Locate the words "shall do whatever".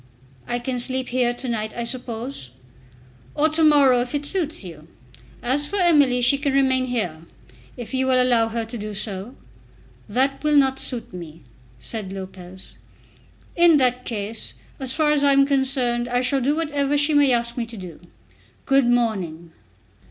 16.21-16.97